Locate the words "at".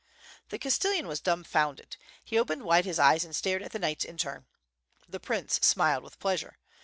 3.61-3.71